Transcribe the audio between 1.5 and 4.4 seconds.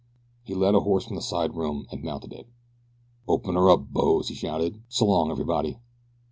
room, and mounted it. "Open her up, boes!" he